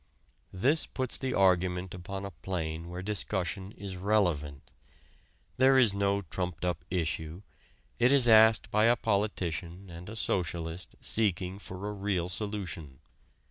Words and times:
This 0.51 0.87
puts 0.87 1.19
the 1.19 1.35
argument 1.35 1.93
upon 1.93 2.25
a 2.25 2.31
plane 2.31 2.89
where 2.89 3.03
discussion 3.03 3.71
is 3.73 3.97
relevant. 3.97 4.71
This 5.57 5.77
is 5.77 5.93
no 5.93 6.23
trumped 6.23 6.65
up 6.65 6.83
issue: 6.89 7.43
it 7.99 8.11
is 8.11 8.27
asked 8.27 8.71
by 8.71 8.85
a 8.85 8.95
politician 8.95 9.91
and 9.91 10.09
a 10.09 10.15
socialist 10.15 10.95
seeking 11.01 11.59
for 11.59 11.87
a 11.87 11.93
real 11.93 12.29
solution. 12.29 12.97